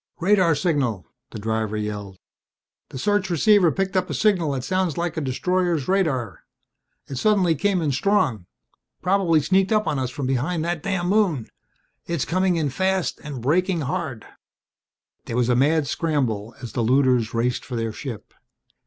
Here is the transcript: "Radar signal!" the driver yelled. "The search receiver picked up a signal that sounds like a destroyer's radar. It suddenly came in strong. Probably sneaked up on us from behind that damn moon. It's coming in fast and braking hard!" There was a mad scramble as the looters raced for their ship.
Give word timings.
"Radar 0.19 0.55
signal!" 0.55 1.05
the 1.29 1.37
driver 1.37 1.77
yelled. 1.77 2.17
"The 2.89 2.97
search 2.97 3.29
receiver 3.29 3.71
picked 3.71 3.95
up 3.95 4.09
a 4.09 4.15
signal 4.15 4.53
that 4.53 4.63
sounds 4.63 4.97
like 4.97 5.15
a 5.15 5.21
destroyer's 5.21 5.87
radar. 5.87 6.39
It 7.05 7.17
suddenly 7.19 7.53
came 7.53 7.83
in 7.83 7.91
strong. 7.91 8.47
Probably 9.03 9.41
sneaked 9.41 9.71
up 9.71 9.85
on 9.85 9.99
us 9.99 10.09
from 10.09 10.25
behind 10.25 10.65
that 10.65 10.81
damn 10.81 11.07
moon. 11.09 11.45
It's 12.07 12.25
coming 12.25 12.55
in 12.55 12.71
fast 12.71 13.19
and 13.23 13.43
braking 13.43 13.81
hard!" 13.81 14.25
There 15.25 15.37
was 15.37 15.49
a 15.49 15.55
mad 15.55 15.85
scramble 15.85 16.55
as 16.63 16.71
the 16.73 16.81
looters 16.81 17.35
raced 17.35 17.63
for 17.63 17.75
their 17.75 17.91
ship. 17.93 18.33